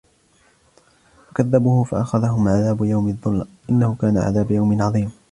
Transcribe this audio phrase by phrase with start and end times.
[1.29, 5.11] فكذبوه فأخذهم عذاب يوم الظلة إنه كان عذاب يوم عظيم